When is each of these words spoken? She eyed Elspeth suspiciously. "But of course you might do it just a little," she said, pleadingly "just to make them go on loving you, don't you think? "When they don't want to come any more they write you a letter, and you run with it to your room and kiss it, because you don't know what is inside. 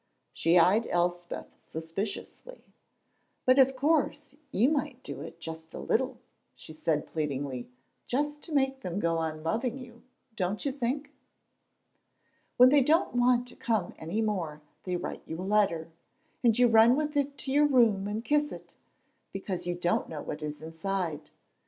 She 0.33 0.57
eyed 0.57 0.87
Elspeth 0.89 1.63
suspiciously. 1.69 2.63
"But 3.45 3.59
of 3.59 3.75
course 3.75 4.33
you 4.51 4.69
might 4.71 5.03
do 5.03 5.21
it 5.21 5.39
just 5.39 5.75
a 5.75 5.79
little," 5.79 6.17
she 6.55 6.73
said, 6.73 7.05
pleadingly 7.05 7.69
"just 8.07 8.41
to 8.45 8.51
make 8.51 8.81
them 8.81 8.99
go 8.99 9.19
on 9.19 9.43
loving 9.43 9.77
you, 9.77 10.01
don't 10.35 10.65
you 10.65 10.71
think? 10.71 11.11
"When 12.57 12.69
they 12.69 12.81
don't 12.81 13.13
want 13.13 13.47
to 13.49 13.55
come 13.55 13.93
any 13.99 14.23
more 14.23 14.63
they 14.85 14.95
write 14.95 15.21
you 15.27 15.39
a 15.39 15.43
letter, 15.43 15.91
and 16.43 16.57
you 16.57 16.67
run 16.67 16.95
with 16.95 17.15
it 17.15 17.37
to 17.37 17.51
your 17.51 17.67
room 17.67 18.07
and 18.07 18.25
kiss 18.25 18.51
it, 18.51 18.73
because 19.31 19.67
you 19.67 19.75
don't 19.75 20.09
know 20.09 20.23
what 20.23 20.41
is 20.41 20.63
inside. 20.63 21.29